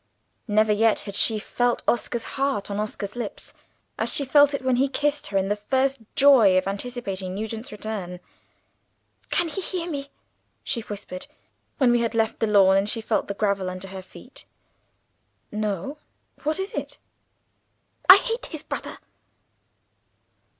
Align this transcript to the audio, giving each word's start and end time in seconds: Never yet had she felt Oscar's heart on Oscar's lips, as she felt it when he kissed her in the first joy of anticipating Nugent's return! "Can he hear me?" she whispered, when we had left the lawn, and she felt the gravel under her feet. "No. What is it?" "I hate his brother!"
Never 0.47 0.73
yet 0.73 1.01
had 1.01 1.13
she 1.13 1.37
felt 1.37 1.83
Oscar's 1.87 2.23
heart 2.23 2.71
on 2.71 2.79
Oscar's 2.79 3.15
lips, 3.15 3.53
as 3.99 4.11
she 4.11 4.25
felt 4.25 4.51
it 4.55 4.63
when 4.63 4.77
he 4.77 4.87
kissed 4.89 5.27
her 5.27 5.37
in 5.37 5.47
the 5.47 5.55
first 5.55 5.99
joy 6.15 6.57
of 6.57 6.67
anticipating 6.67 7.35
Nugent's 7.35 7.71
return! 7.71 8.19
"Can 9.29 9.47
he 9.47 9.61
hear 9.61 9.87
me?" 9.87 10.09
she 10.63 10.81
whispered, 10.81 11.27
when 11.77 11.91
we 11.91 11.99
had 11.99 12.15
left 12.15 12.39
the 12.39 12.47
lawn, 12.47 12.77
and 12.77 12.89
she 12.89 12.99
felt 12.99 13.27
the 13.27 13.35
gravel 13.35 13.69
under 13.69 13.89
her 13.89 14.01
feet. 14.01 14.45
"No. 15.51 15.99
What 16.41 16.59
is 16.59 16.71
it?" 16.73 16.97
"I 18.09 18.17
hate 18.17 18.47
his 18.47 18.63
brother!" 18.63 18.97